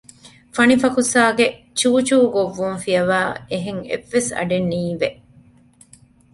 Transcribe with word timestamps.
ފަނިފަކުސާގެ 0.55 1.45
ޗޫޗޫ 1.79 2.17
ގޮއްވުން 2.35 2.77
ފިޔަވައި 2.83 3.31
އެހެން 3.51 3.81
އެއްވެސް 3.89 4.29
އަޑެއް 4.37 4.69
ނީވެ 4.71 5.09